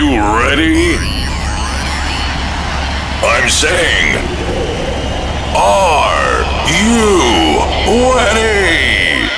[0.00, 0.96] you ready?
[3.22, 4.16] I'm saying,
[5.54, 7.60] are you
[8.16, 9.28] ready?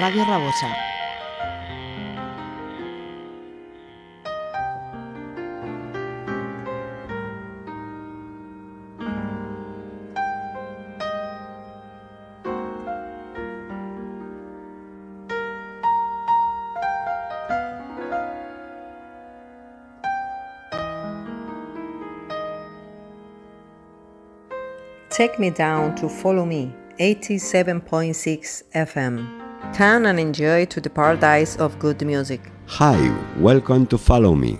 [0.00, 0.89] Radio Rabosa.
[25.20, 29.28] Take me down to follow me, 87.6 FM.
[29.70, 32.40] Turn and enjoy to the paradise of good music.
[32.68, 32.96] Hi,
[33.38, 34.56] welcome to Follow Me.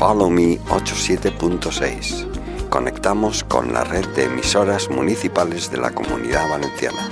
[0.00, 2.68] Follow Me 87.6.
[2.70, 7.06] Conectamos con la red de emisoras municipales de la Comunidad Valenciana.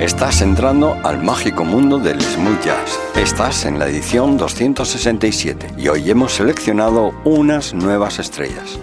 [0.00, 2.98] Estás entrando al mágico mundo del smooth jazz.
[3.14, 8.80] Estás en la edición 267 y hoy hemos seleccionado unas nuevas estrellas,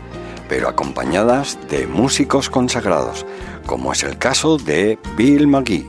[0.48, 3.26] pero acompañadas de músicos consagrados,
[3.68, 5.88] como es el caso de Bill McGee,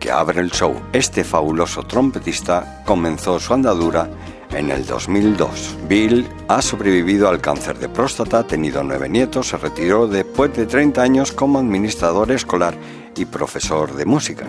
[0.00, 0.74] que abre el show.
[0.92, 4.08] Este fabuloso trompetista comenzó su andadura
[4.50, 5.76] en el 2002.
[5.88, 10.66] Bill ha sobrevivido al cáncer de próstata, ha tenido nueve nietos, se retiró después de
[10.66, 12.74] 30 años como administrador escolar
[13.14, 14.46] y profesor de música.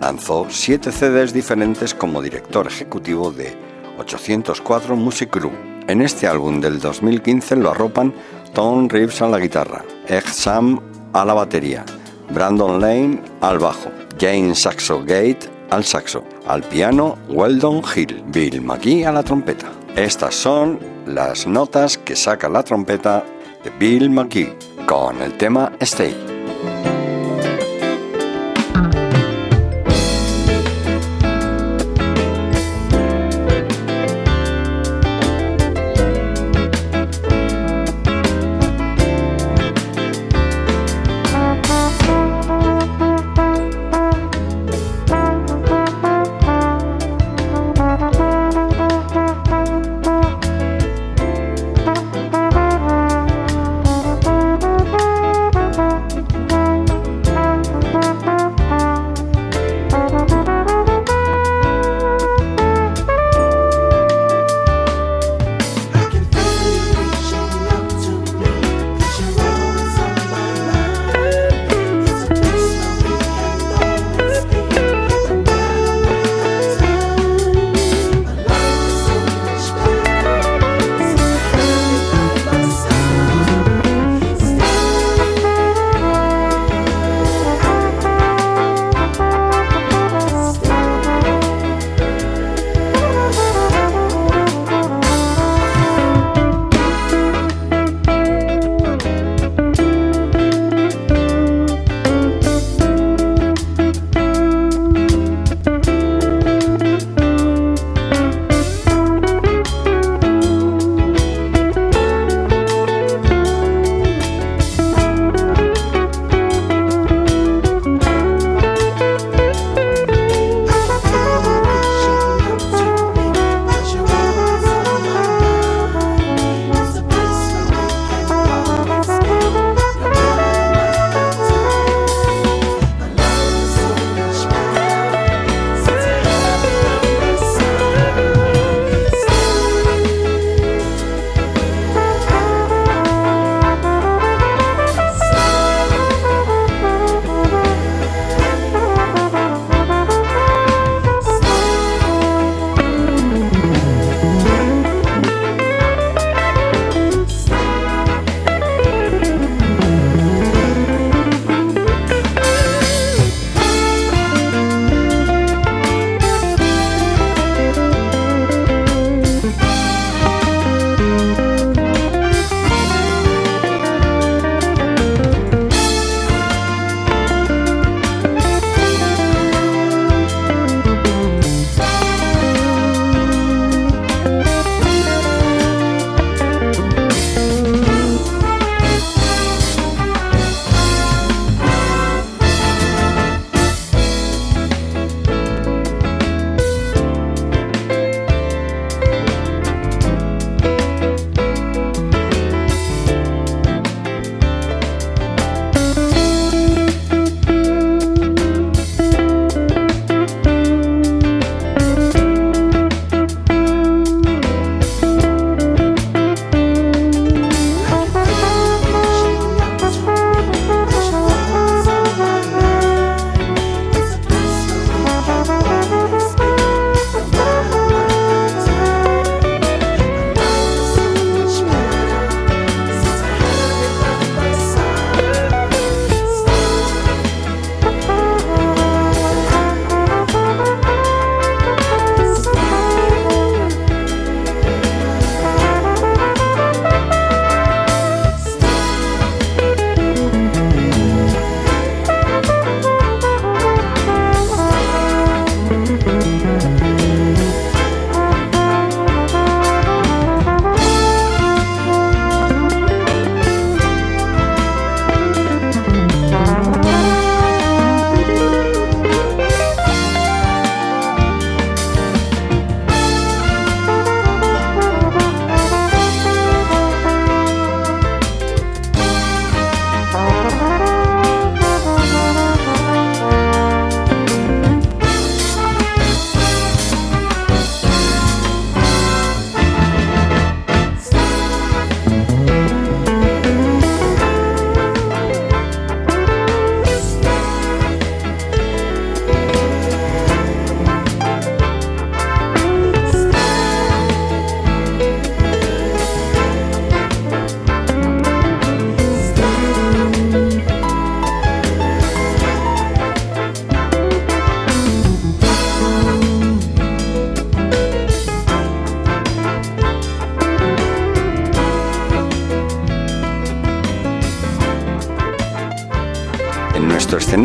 [0.00, 3.56] Lanzó siete CDs diferentes como director ejecutivo de
[3.98, 5.54] 804 Music Group.
[5.86, 8.12] En este álbum del 2015 lo arropan
[8.52, 10.80] Tom Reeves a la guitarra, Egg Sam
[11.12, 11.84] a la batería,
[12.30, 19.04] Brandon Lane al bajo, James Saxo Gate al saxo, al piano Weldon Hill, Bill McGee
[19.04, 19.70] a la trompeta.
[19.96, 23.24] Estas son las notas que saca la trompeta
[23.64, 24.54] de Bill McGee
[24.86, 26.35] con el tema Stay.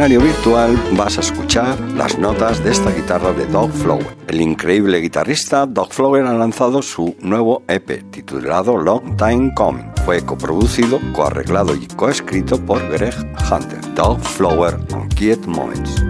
[0.01, 4.18] Escenario virtual vas a escuchar las notas de esta guitarra de Doug Flower.
[4.27, 9.92] El increíble guitarrista Doug Flower ha lanzado su nuevo EP titulado Long Time Coming.
[10.03, 13.13] Fue coproducido, coarreglado y coescrito por Greg
[13.51, 13.94] Hunter.
[13.94, 16.03] Doug Flower on Quiet Moments.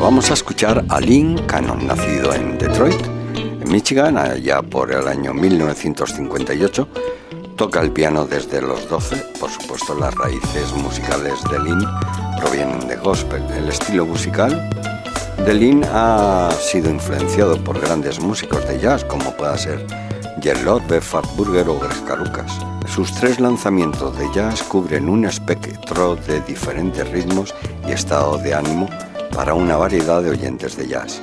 [0.00, 3.00] Vamos a escuchar a Lynn Cannon, nacido en Detroit,
[3.34, 6.88] en Michigan, allá por el año 1958.
[7.56, 11.86] Toca el piano desde los 12, por supuesto las raíces musicales de Lynn
[12.40, 13.42] provienen de gospel.
[13.54, 14.70] El estilo musical
[15.44, 19.86] de Lynn ha sido influenciado por grandes músicos de jazz como pueda ser
[20.40, 22.52] Jerry Love, Fat Burger o Greg Carucas.
[22.86, 27.54] Sus tres lanzamientos de jazz cubren un espectro de diferentes ritmos
[27.86, 28.88] y estado de ánimo
[29.40, 31.22] para una variedad de oyentes de jazz,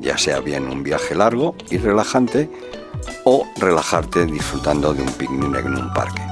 [0.00, 2.48] ya sea bien un viaje largo y relajante
[3.24, 6.22] o relajarte disfrutando de un picnic en un parque,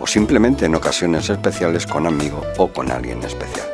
[0.00, 3.66] o simplemente en ocasiones especiales con amigo o con alguien especial.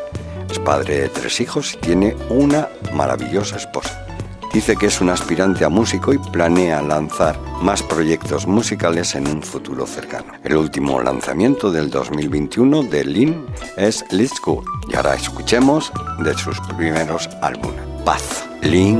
[0.48, 4.06] Es padre de tres hijos y tiene una maravillosa esposa.
[4.52, 9.42] Dice que es un aspirante a músico y planea lanzar más proyectos musicales en un
[9.42, 10.34] futuro cercano.
[10.44, 13.46] El último lanzamiento del 2021 de Lynn
[13.78, 14.62] es Let's Go.
[14.88, 15.90] Y ahora escuchemos
[16.22, 17.82] de sus primeros álbumes.
[18.04, 18.98] Paz, Lynn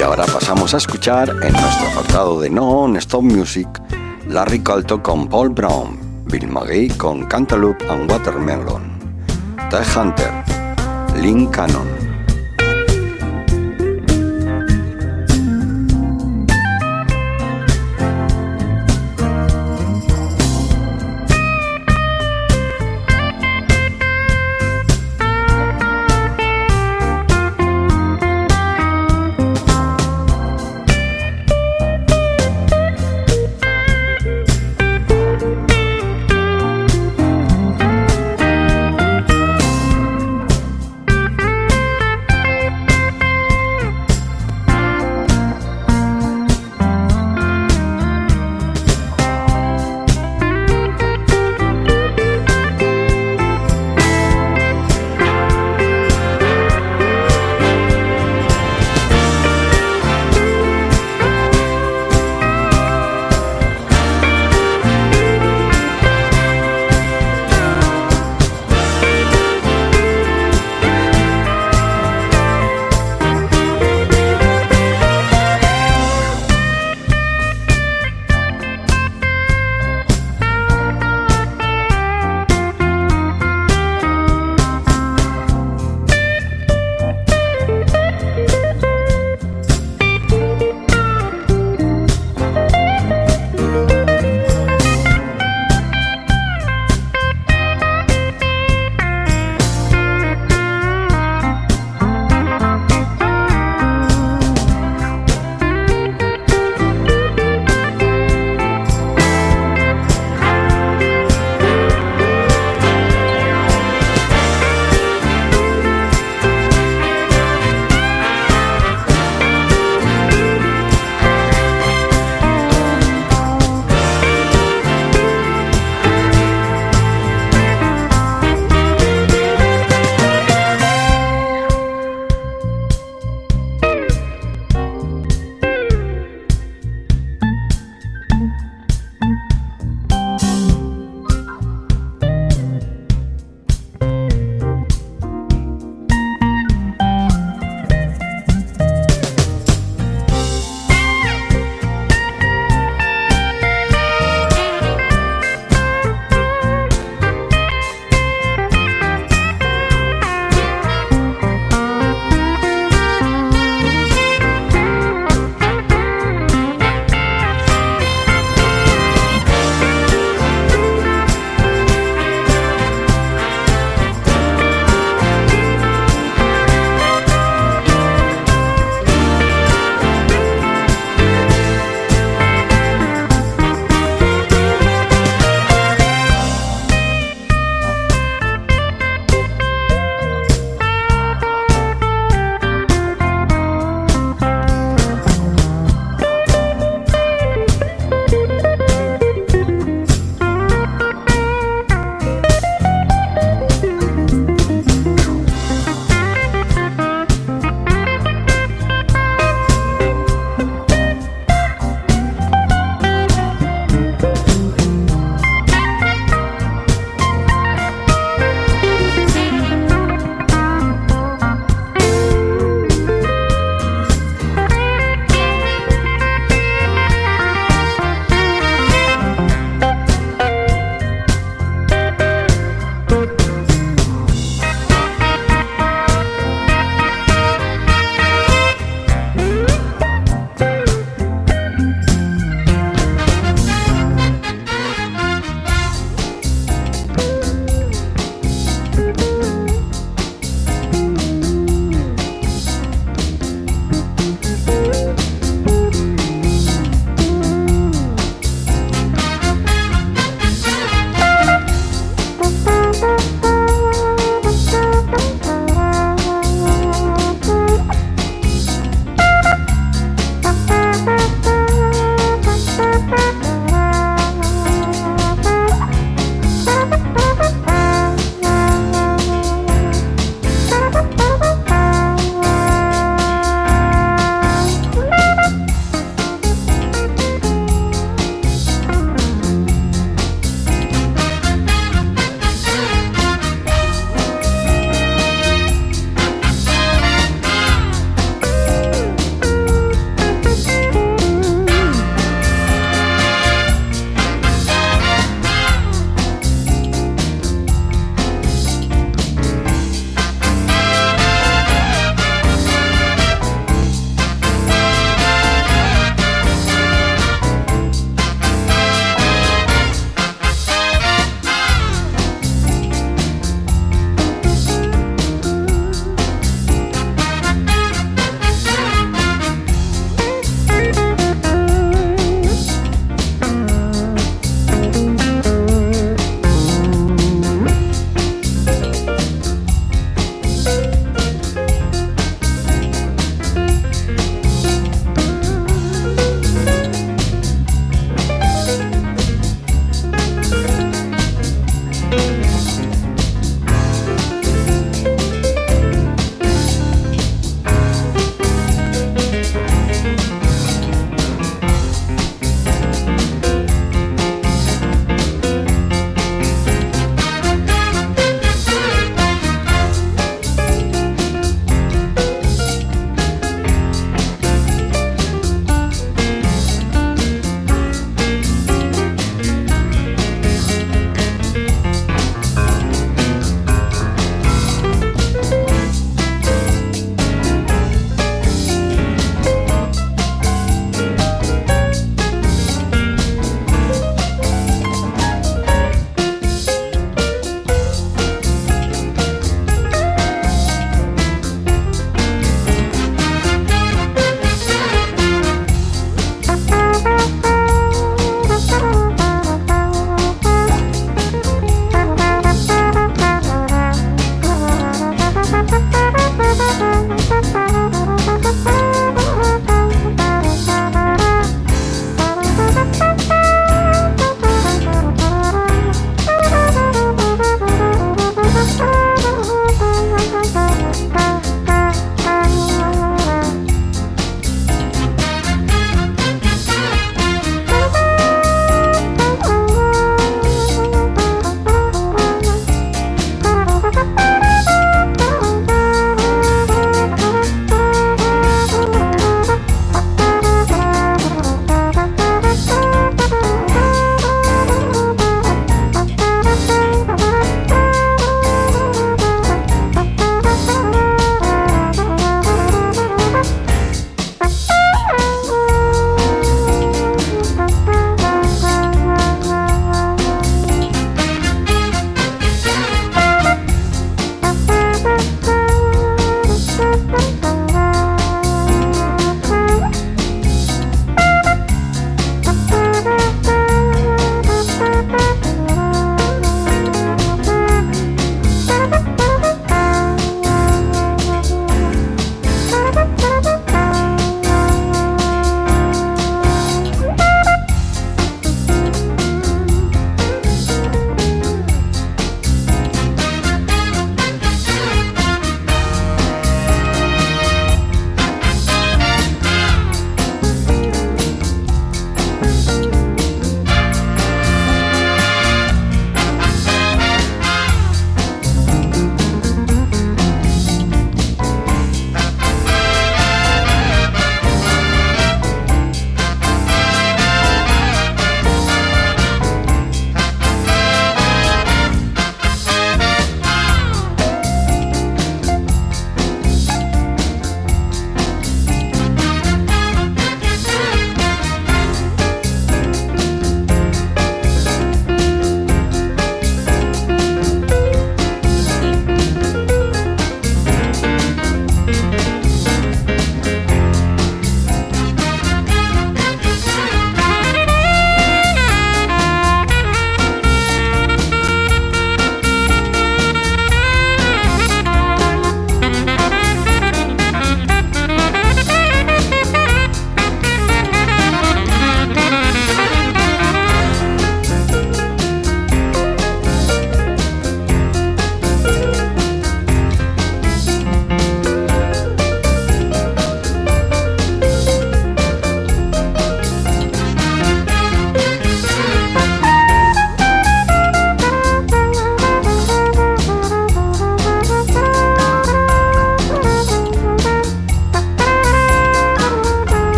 [0.00, 0.24] Cannon.
[0.32, 3.68] pasamos a escuchar en nuestro apartado de Non Stop Music
[4.28, 8.98] Larry Colto con Paul Brown, Bill McGee con Cantaloupe and Watermelon,
[9.68, 10.32] Ted Hunter,
[11.20, 11.86] Lynn Cannon,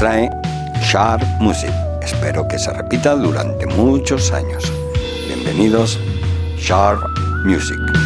[0.00, 1.70] Sharp Music.
[2.00, 4.72] Espero que se repita durante muchos años.
[5.28, 5.98] Bienvenidos,
[6.56, 7.02] Sharp
[7.44, 7.99] Music.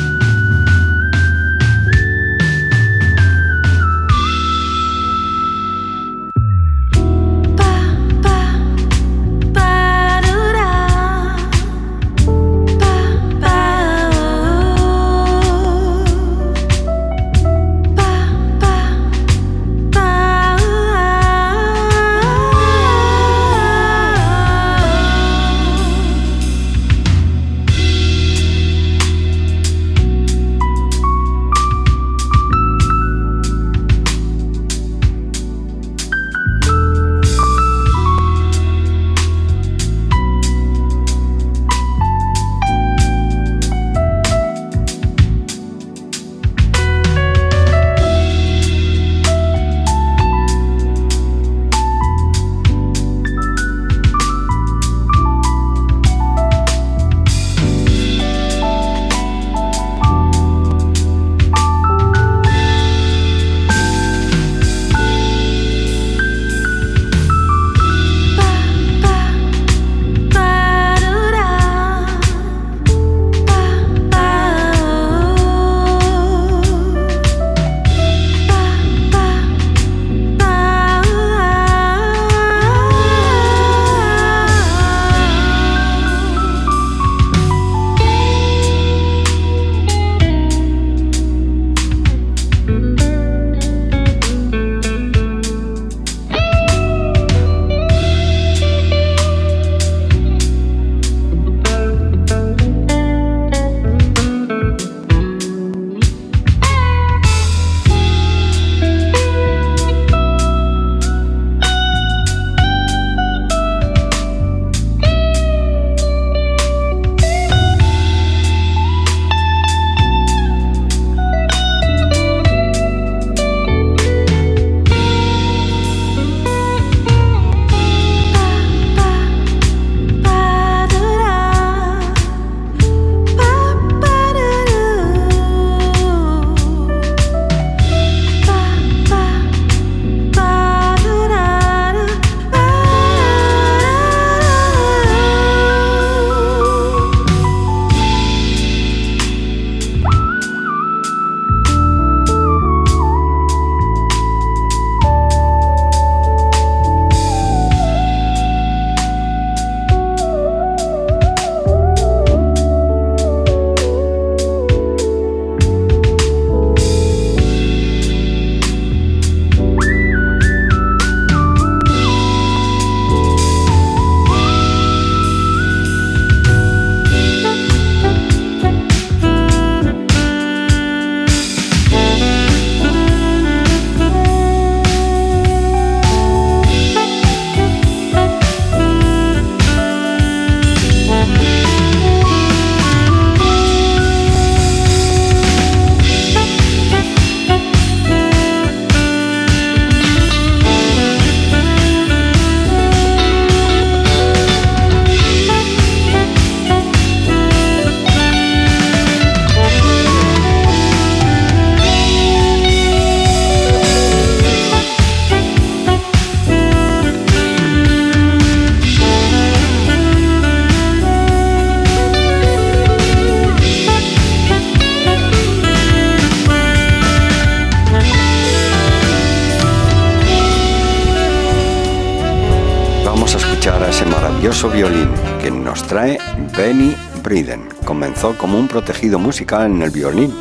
[239.53, 240.35] En el violín,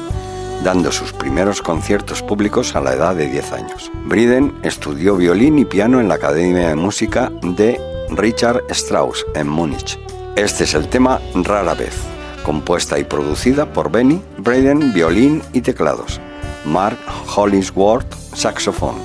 [0.63, 3.91] dando sus primeros conciertos públicos a la edad de 10 años.
[4.05, 7.79] Briden estudió violín y piano en la Academia de Música de
[8.11, 9.99] Richard Strauss en Múnich.
[10.35, 11.95] Este es el tema Rara vez,
[12.43, 16.21] compuesta y producida por Benny Briden, violín y teclados,
[16.65, 16.97] Mark
[17.35, 18.95] Hollingsworth, saxofón,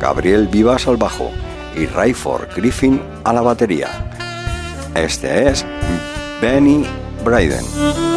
[0.00, 1.30] Gabriel Vivas al bajo
[1.76, 3.88] y Rayford Griffin a la batería.
[4.94, 5.66] Este es
[6.40, 6.86] Benny
[7.24, 8.13] Briden.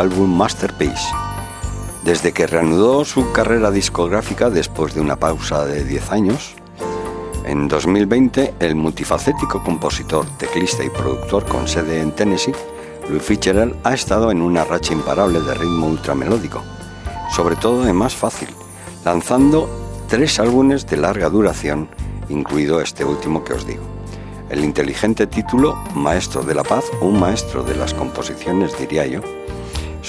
[0.00, 1.12] Álbum Masterpiece.
[2.04, 6.54] Desde que reanudó su carrera discográfica después de una pausa de 10 años,
[7.44, 12.54] en 2020 el multifacético compositor, teclista y productor con sede en Tennessee,
[13.10, 16.62] Louis Fitzgerald ha estado en una racha imparable de ritmo ultramelódico,
[17.36, 18.48] sobre todo de más fácil,
[19.04, 19.68] lanzando
[20.08, 21.90] tres álbumes de larga duración,
[22.30, 23.82] incluido este último que os digo.
[24.48, 29.20] El inteligente título Maestro de la Paz, un maestro de las composiciones, diría yo,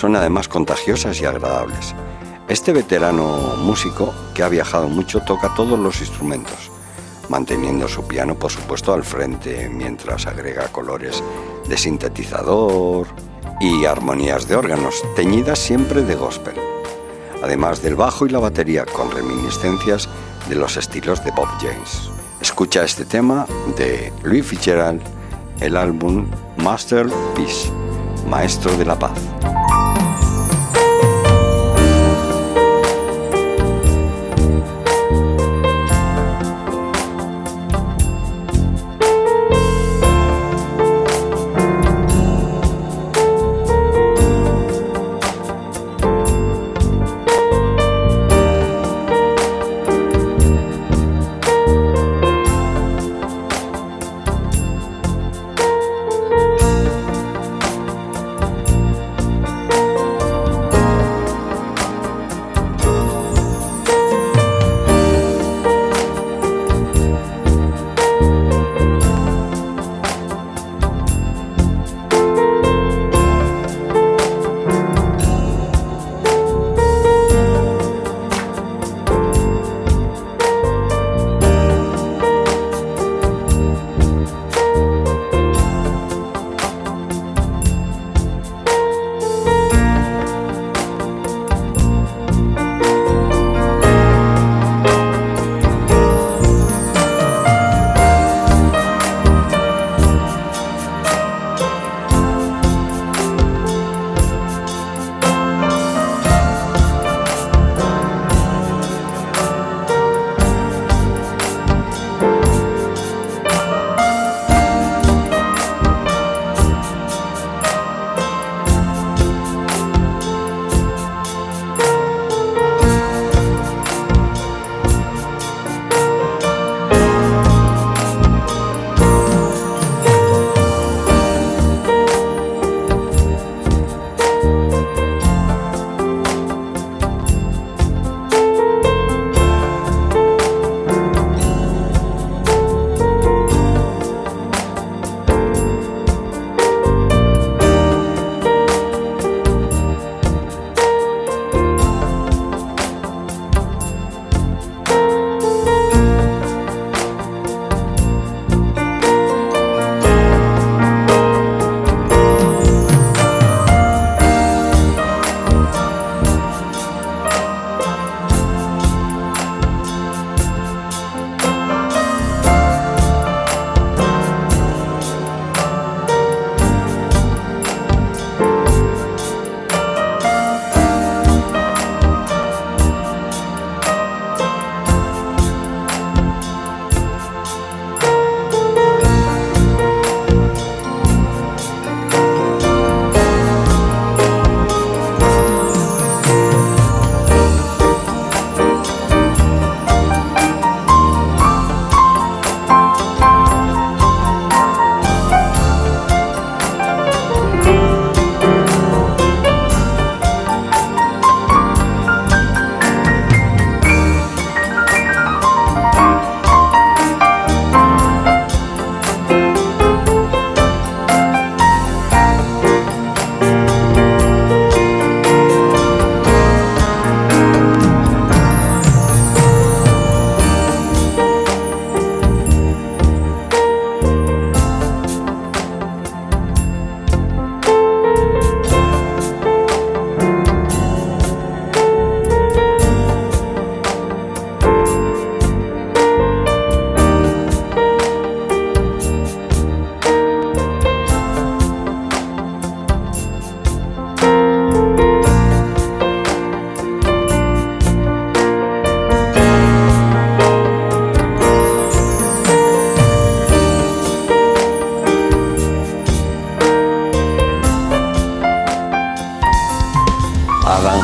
[0.02, 1.94] son además contagiosas y agradables.
[2.48, 6.72] Este veterano músico, que ha viajado mucho, toca todos los instrumentos,
[7.30, 11.24] manteniendo su piano por supuesto al frente mientras agrega colores
[11.70, 13.06] de sintetizador
[13.60, 16.56] y armonías de órganos, teñidas siempre de gospel,
[17.44, 20.10] además del bajo y la batería con reminiscencias
[20.50, 22.10] de los estilos de Bob James.
[22.42, 23.46] Escucha este tema
[23.78, 25.04] de Louis Fitzgerald,
[25.60, 26.26] el álbum
[26.58, 27.70] Masterpiece,
[28.28, 29.61] Maestro de la Paz.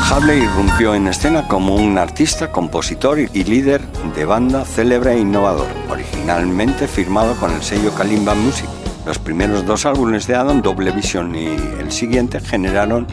[0.06, 3.82] Halley irrumpió en escena como un artista, compositor y líder
[4.16, 8.68] de banda célebre e innovador, originalmente firmado con el sello Kalimba Music.
[9.06, 11.48] Los primeros dos álbumes de Adam, Double Vision y
[11.80, 13.08] el siguiente, generaron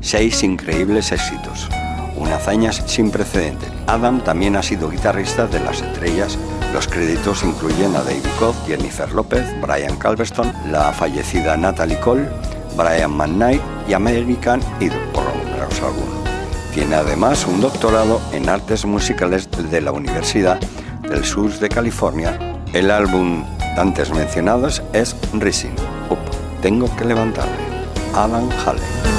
[0.00, 1.68] seis increíbles éxitos,
[2.16, 3.70] una hazaña sin precedentes.
[3.86, 6.38] Adam también ha sido guitarrista de las estrellas.
[6.72, 12.28] Los créditos incluyen a David Koch, Jennifer López, Brian Calveston, la fallecida Natalie Cole,
[12.76, 16.27] Brian McKnight y American Idol, por nombraros algunos.
[16.78, 20.60] Tiene además un doctorado en artes musicales de la Universidad
[21.10, 22.38] del Sur de California.
[22.72, 23.44] El álbum
[23.76, 25.74] antes mencionado es Rising.
[26.62, 27.56] Tengo que levantarme.
[28.14, 29.17] Adam Halley.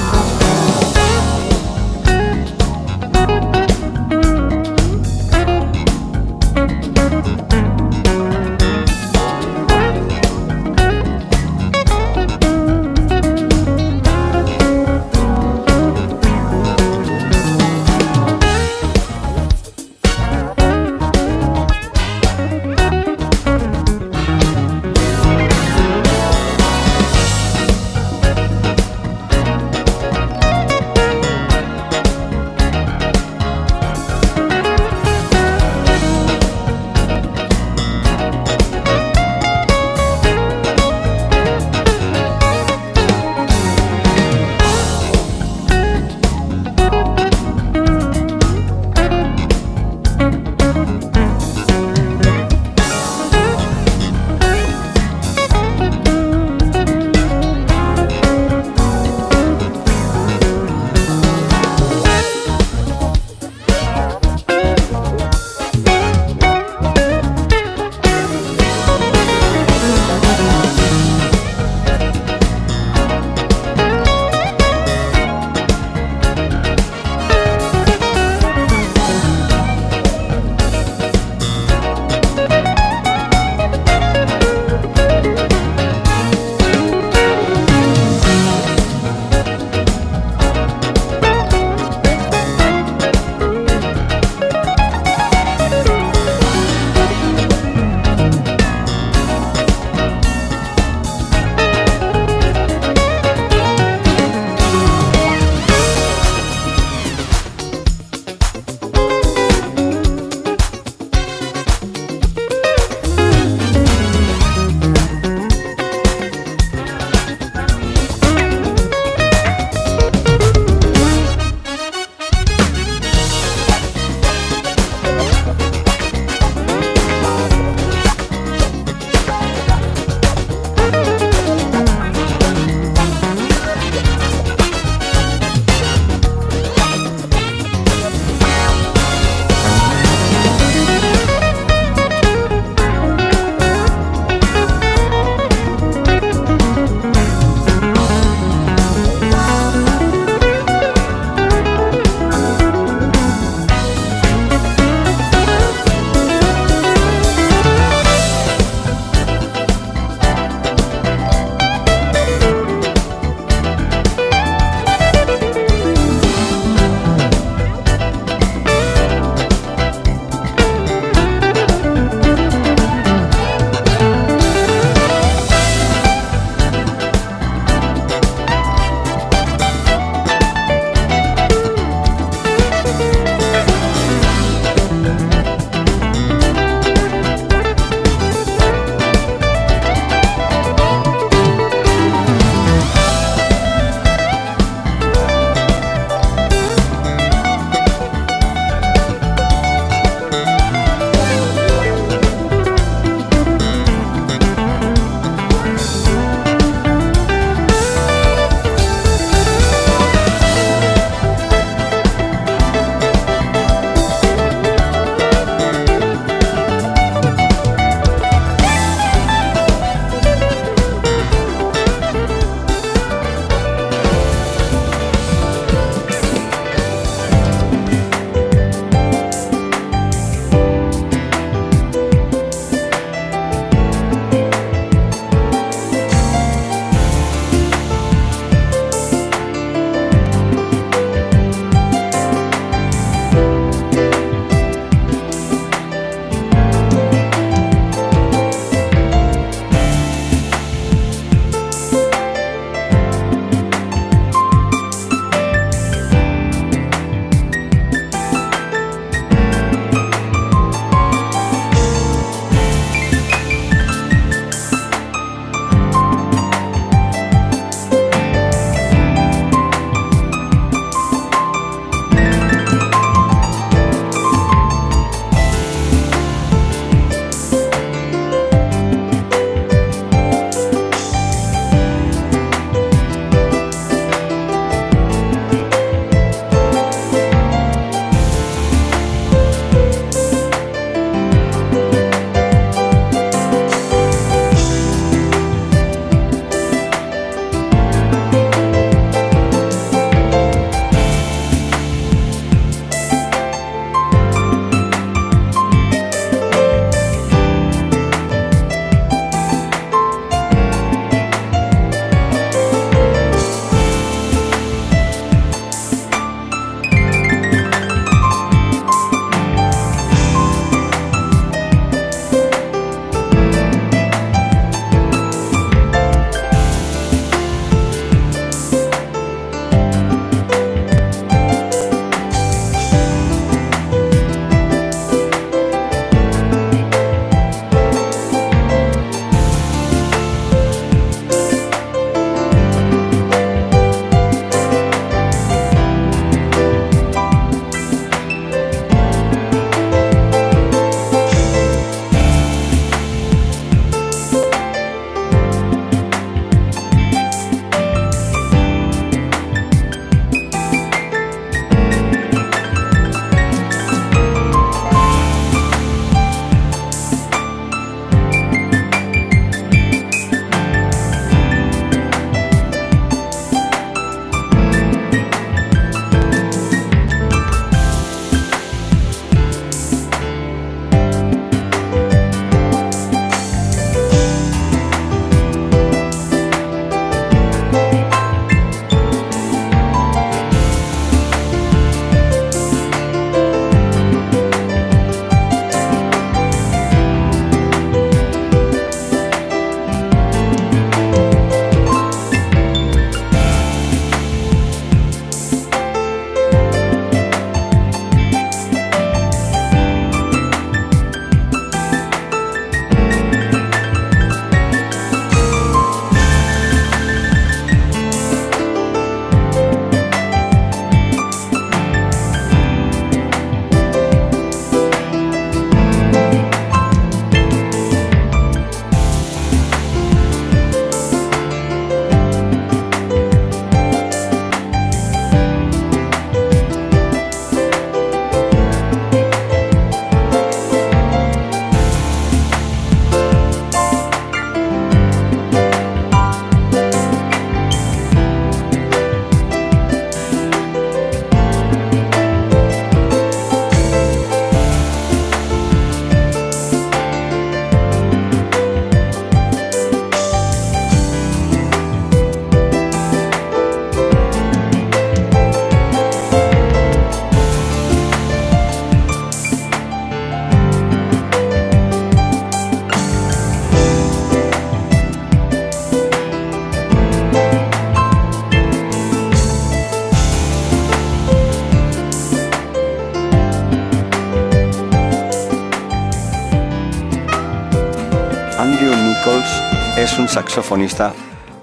[490.30, 491.12] Saxofonista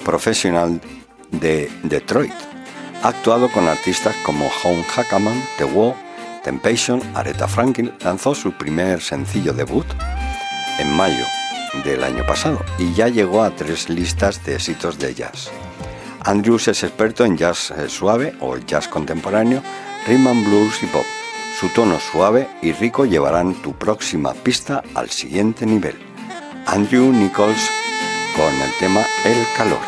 [0.03, 0.81] profesional
[1.31, 2.33] de Detroit.
[3.01, 5.95] Ha actuado con artistas como Home Hackaman, The Wall,
[6.43, 7.93] Temptation, Aretha Franklin.
[8.03, 9.85] Lanzó su primer sencillo debut
[10.79, 11.25] en mayo
[11.85, 15.49] del año pasado y ya llegó a tres listas de éxitos de jazz.
[16.25, 19.61] Andrews es experto en jazz eh, suave o jazz contemporáneo,
[20.07, 21.05] rhythm and blues y pop.
[21.57, 25.95] Su tono suave y rico llevarán tu próxima pista al siguiente nivel.
[26.65, 27.71] Andrew Nichols
[28.37, 29.86] con el tema El calor.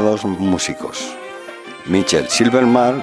[0.00, 1.14] Consagrados músicos.
[1.86, 3.02] Mitchell Silverman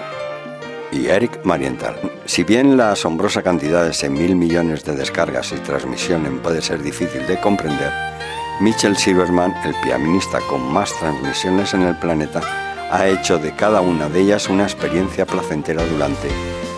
[0.91, 1.95] y Eric Marienthal.
[2.26, 7.26] Si bien la asombrosa cantidad de 6.000 millones de descargas y transmisiones puede ser difícil
[7.28, 7.91] de comprender,
[8.62, 12.41] Mitchell Silverman, el pianista con más transmisiones en el planeta,
[12.91, 16.30] ha hecho de cada una de ellas una experiencia placentera durante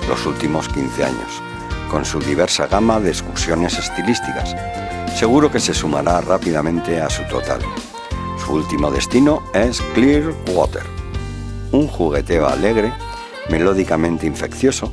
[0.09, 1.41] los últimos 15 años,
[1.89, 4.55] con su diversa gama de excursiones estilísticas.
[5.15, 7.61] Seguro que se sumará rápidamente a su total.
[8.49, 10.81] Su último destino es Clearwater,
[11.71, 12.91] un jugueteo alegre,
[13.47, 14.91] melódicamente infeccioso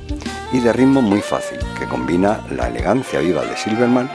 [0.52, 4.11] y de ritmo muy fácil, que combina la elegancia viva de Silverman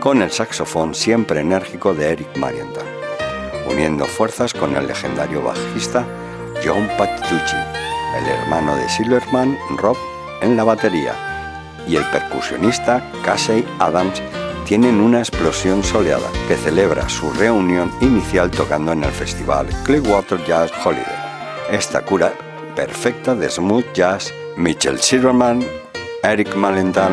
[0.00, 2.86] con el saxofón siempre enérgico de Eric Marienthal,
[3.70, 6.06] uniendo fuerzas con el legendario bajista
[6.64, 7.56] John Patitucci,
[8.18, 9.98] el hermano de Silverman, Rob,
[10.40, 11.12] en la batería,
[11.86, 14.22] y el percusionista Casey Adams
[14.66, 20.72] tienen una explosión soleada que celebra su reunión inicial tocando en el festival Clearwater Jazz
[20.84, 21.04] Holiday.
[21.70, 22.32] Esta cura
[22.74, 25.64] perfecta de smooth jazz, Mitchell Silverman,
[26.24, 27.12] Eric Malenthal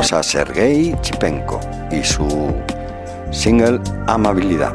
[0.00, 1.60] a Sergei Chipenko
[1.92, 2.54] y su
[3.30, 4.72] single Amabilidad.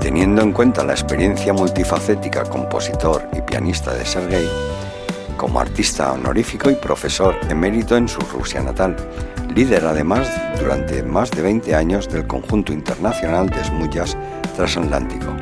[0.00, 4.46] Teniendo en cuenta la experiencia multifacética, compositor y pianista de Sergei,
[5.38, 8.96] como artista honorífico y profesor emérito en su Rusia natal,
[9.54, 10.28] líder además
[10.60, 14.14] durante más de 20 años del conjunto internacional de smooth
[14.56, 15.34] transatlántico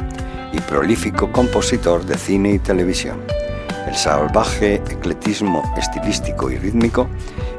[0.53, 3.21] y prolífico compositor de cine y televisión.
[3.89, 4.78] El salvaje
[5.77, 7.09] estilístico y rítmico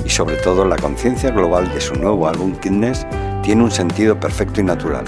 [0.06, 3.06] y sobre todo la conciencia global de su nuevo álbum Kidness
[3.44, 5.06] tiene un sentido perfecto y natural.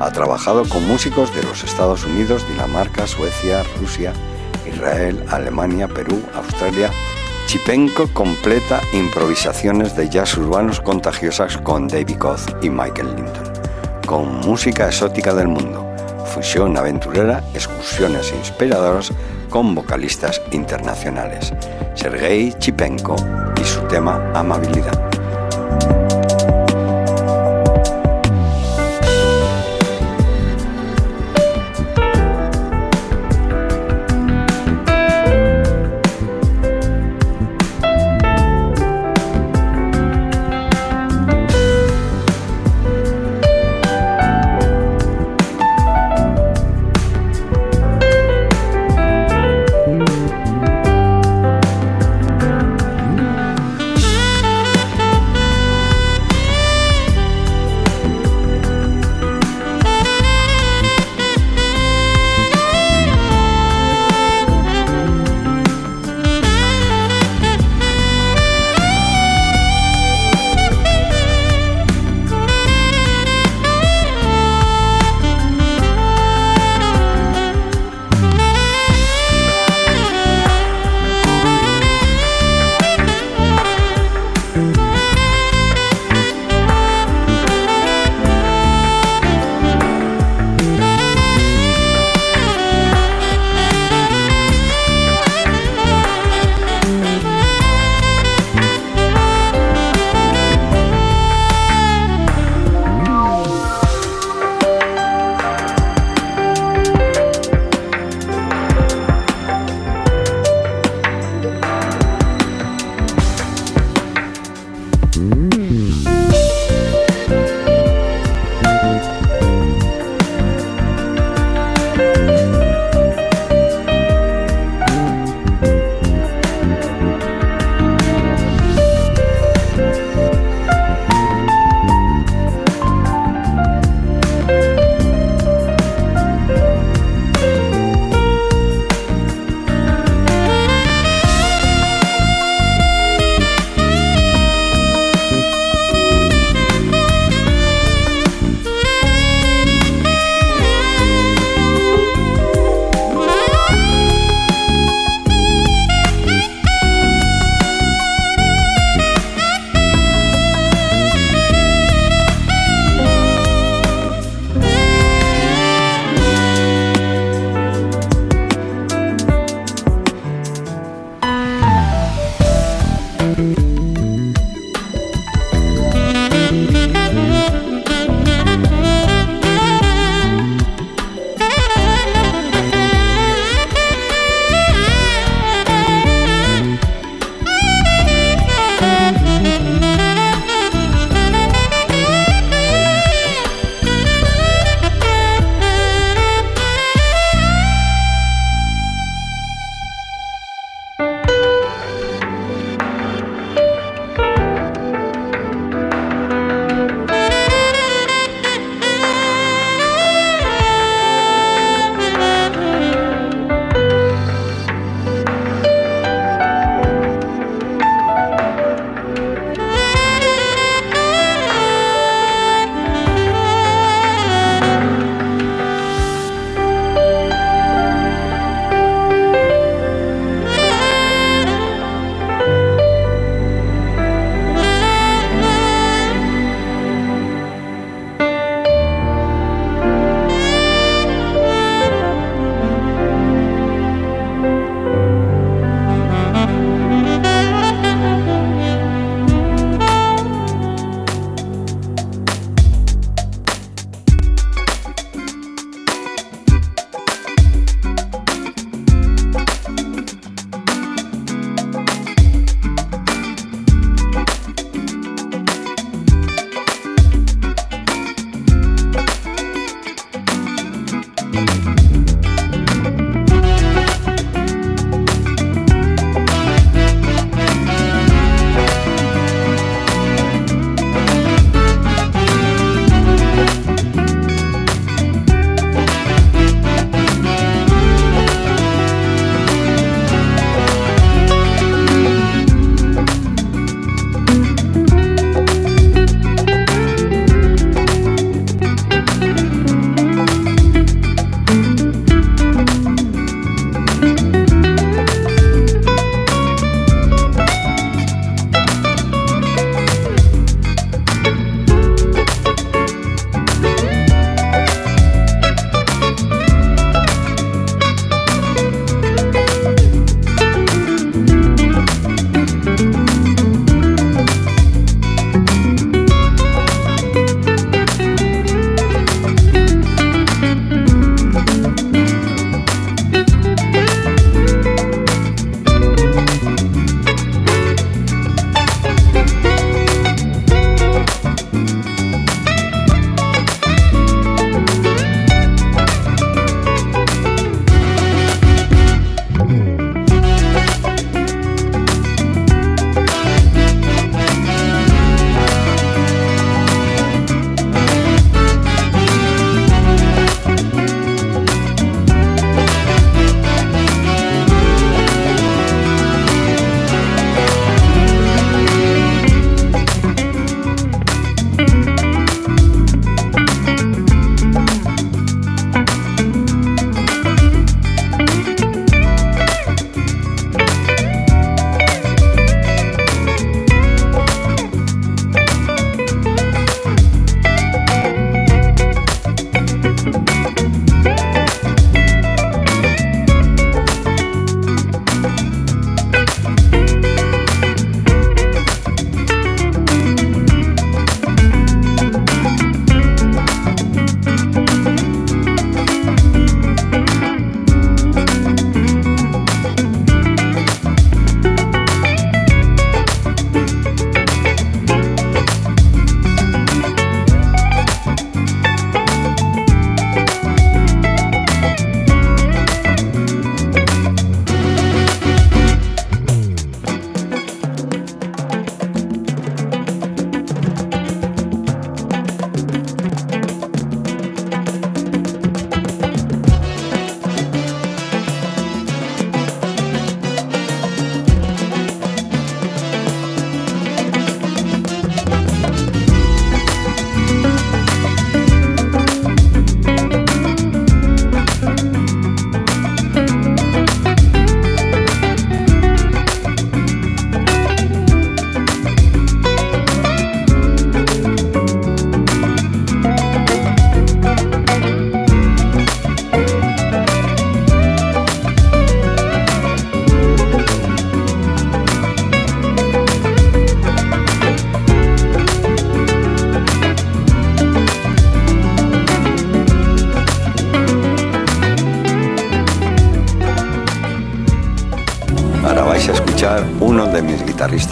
[0.00, 4.12] Ha trabajado con músicos de los Estados Unidos, Dinamarca, Suecia, Rusia,
[4.66, 6.90] Israel, Alemania, Perú, Australia.
[7.46, 13.52] Chipenko completa improvisaciones de jazz urbanos contagiosas con David Koz y Michael Linton,
[14.06, 15.84] con música exótica del mundo,
[16.26, 19.12] fusión aventurera, excursiones inspiradoras
[19.50, 21.52] con vocalistas internacionales.
[21.94, 23.16] Sergei Chipenko
[23.60, 25.09] y su tema Amabilidad.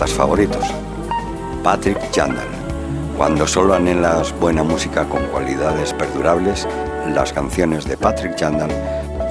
[0.07, 0.65] Favoritos,
[1.65, 2.47] Patrick Chandler.
[3.16, 6.69] Cuando solo anhelas buena música con cualidades perdurables,
[7.12, 8.70] las canciones de Patrick Chandler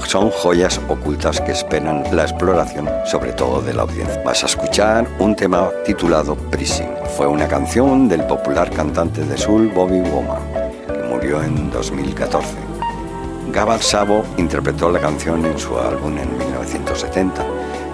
[0.05, 4.21] son joyas ocultas que esperan la exploración, sobre todo de la audiencia.
[4.23, 6.89] Vas a escuchar un tema titulado Prison.
[7.15, 12.55] Fue una canción del popular cantante de soul Bobby Womack, que murió en 2014.
[13.53, 17.45] Gabal Sabo interpretó la canción en su álbum en 1970,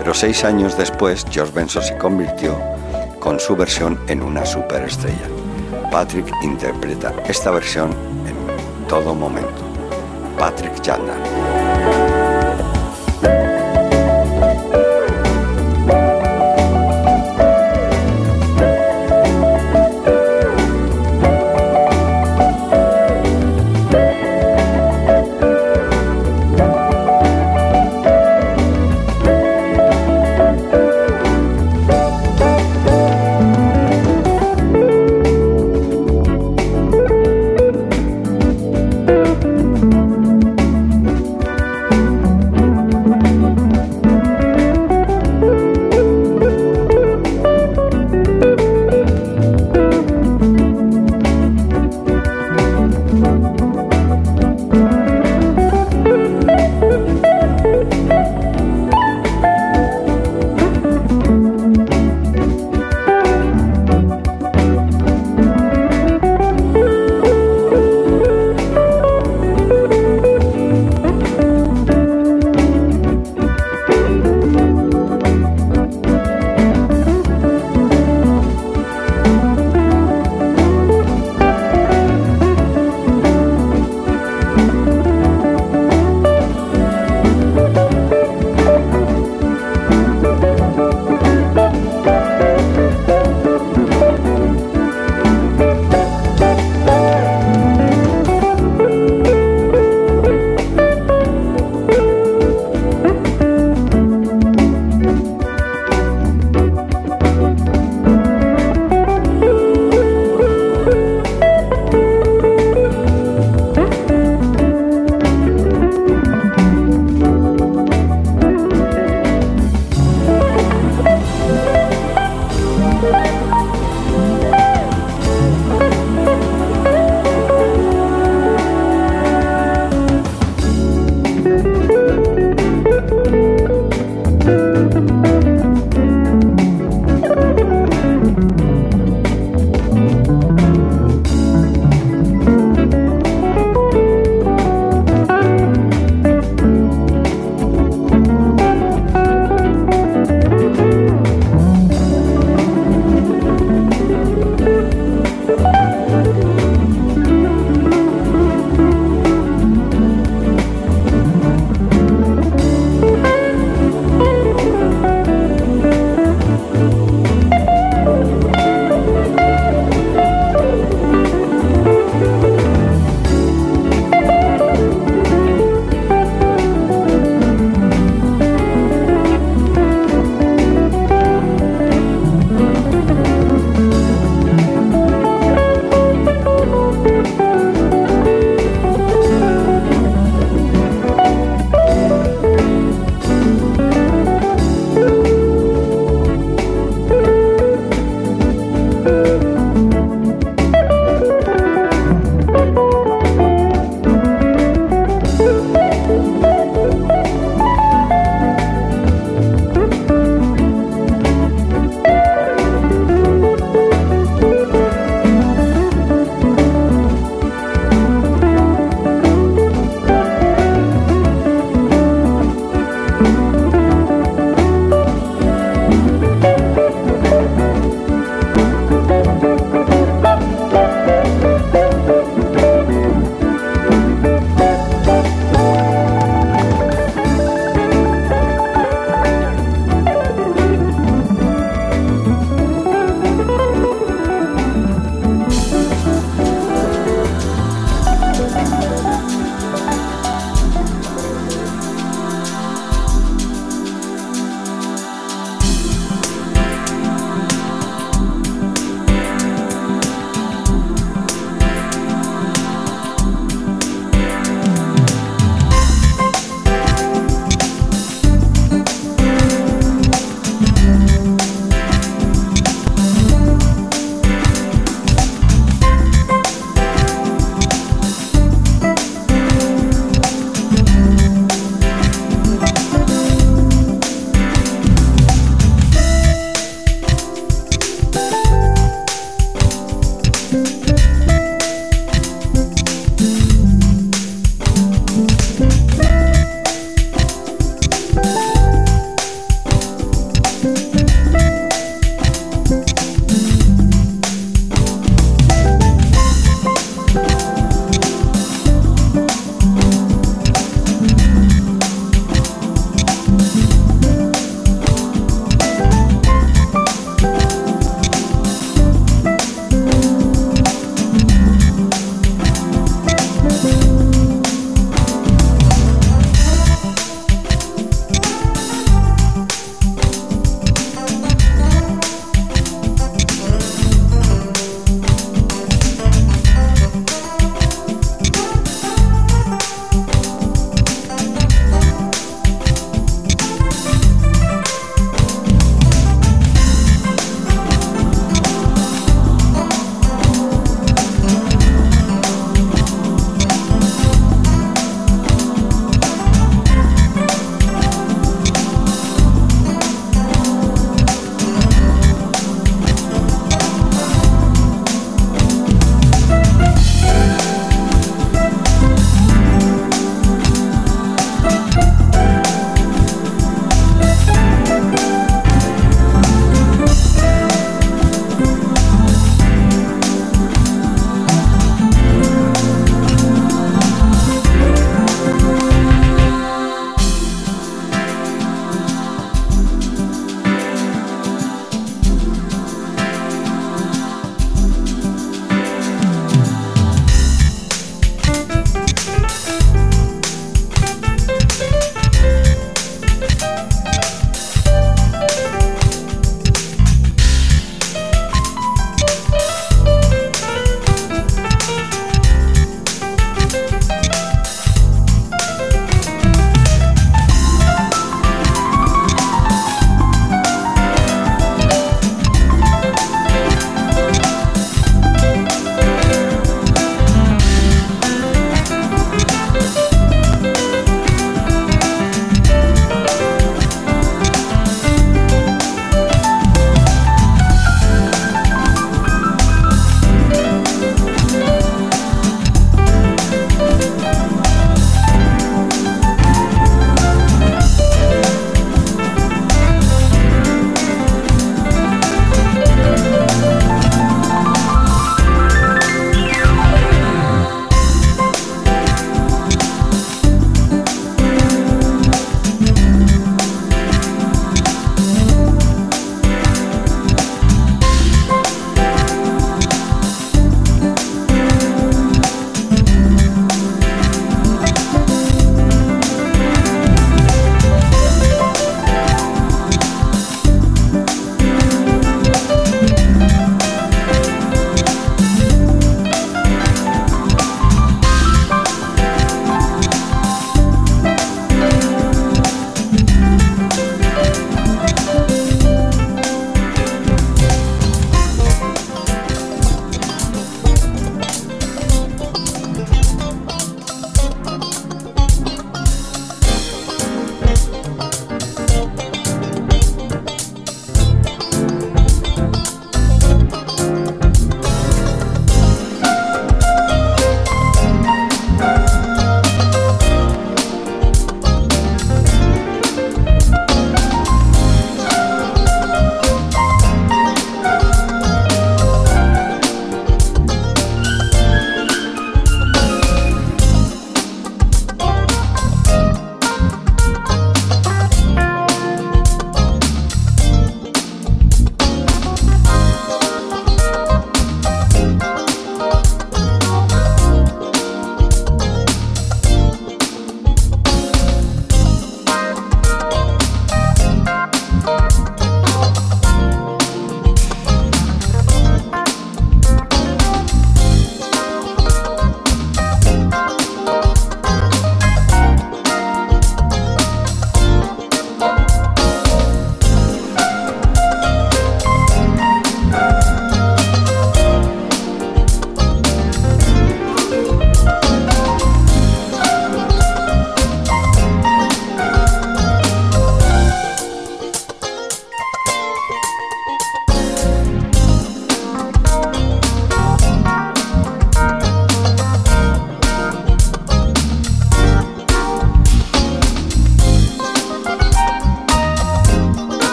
[0.00, 2.58] pero seis años después George Benson se convirtió
[3.18, 5.28] con su versión en una superestrella.
[5.92, 7.90] Patrick interpreta esta versión
[8.26, 9.62] en todo momento.
[10.38, 10.80] Patrick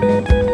[0.00, 0.30] Chandler.
[0.30, 0.49] nuestra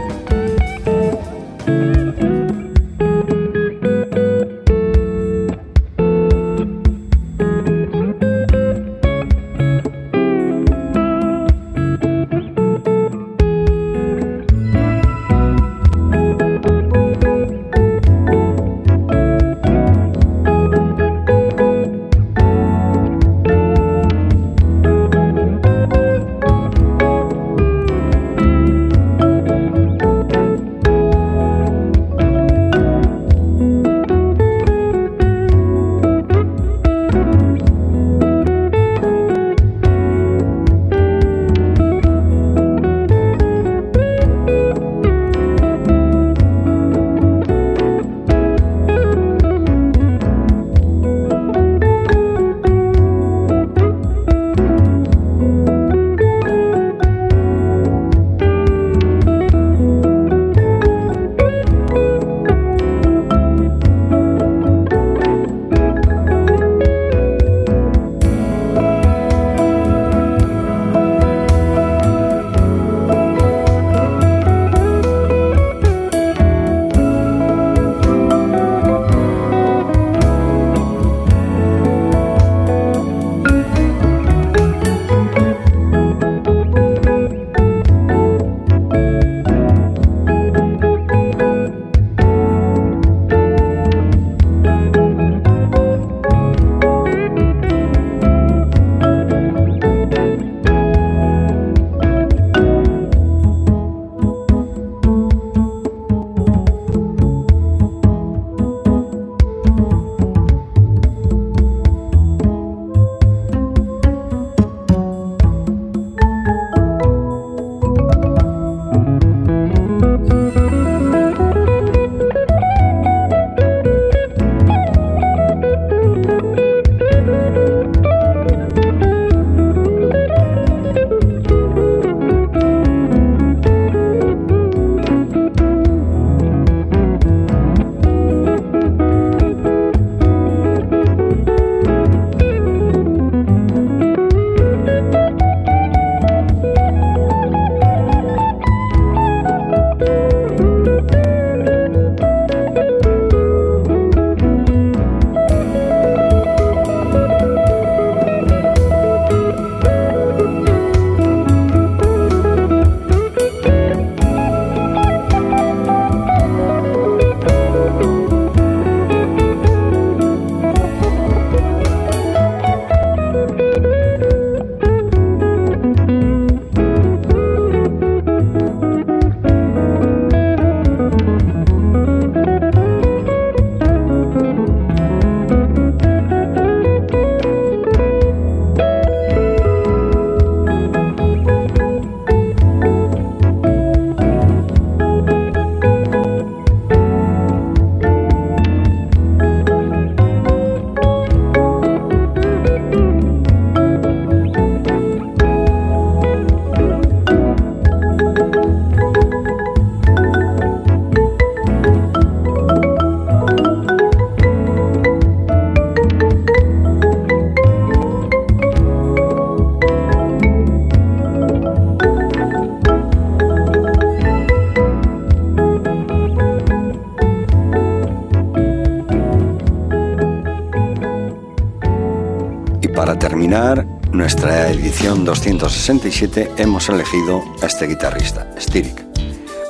[235.27, 239.05] 267 hemos elegido a este guitarrista, Styric.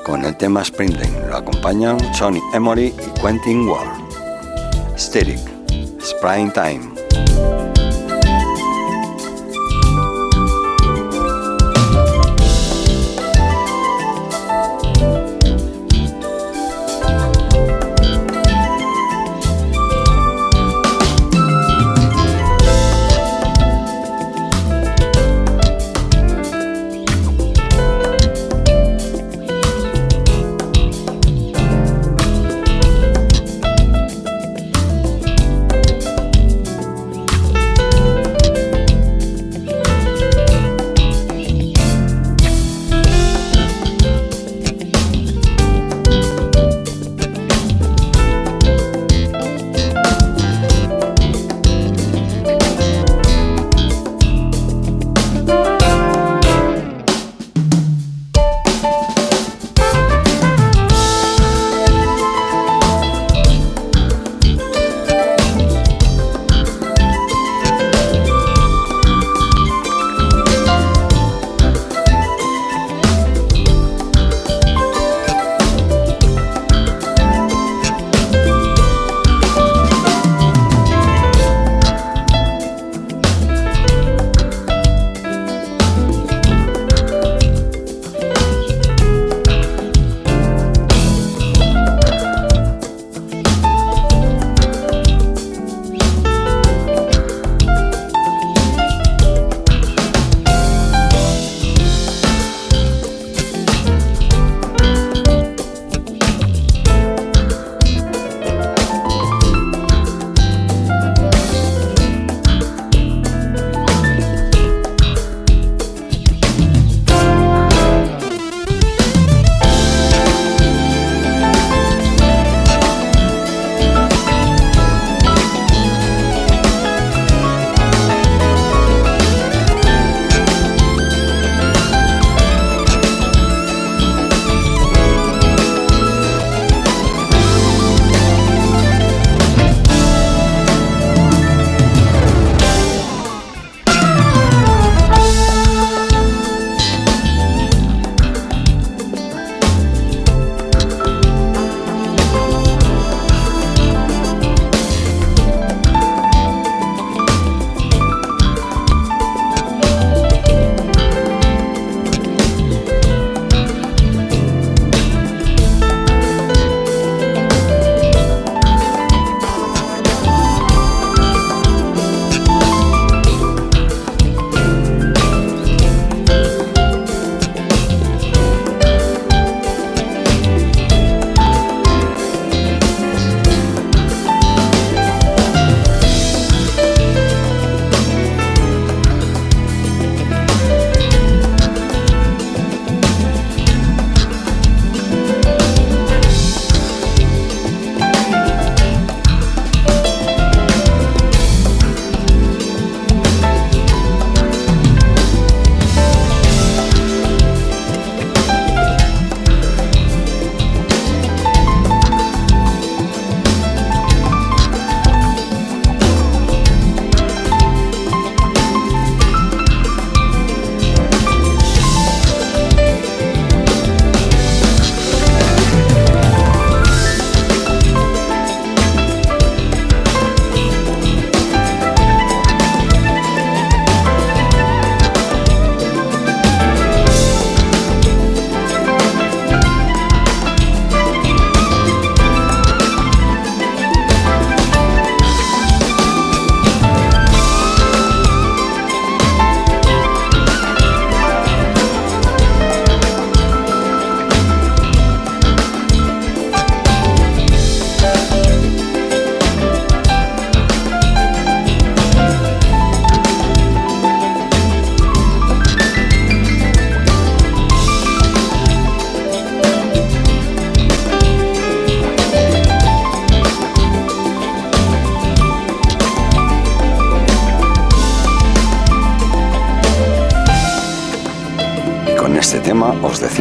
[0.05, 3.89] Con el tema Springdale lo acompañan Johnny Emory y Quentin Ward.
[4.99, 5.41] Styric,
[5.99, 6.96] Springtime.